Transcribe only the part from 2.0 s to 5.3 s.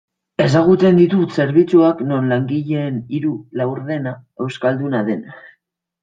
non langileen hiru laurdena euskalduna den.